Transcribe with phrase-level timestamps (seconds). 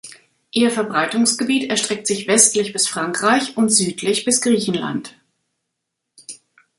[0.51, 5.15] Ihr Verbreitungsgebiet erstreckt sich westlich bis Frankreich und südlich bis Griechenland.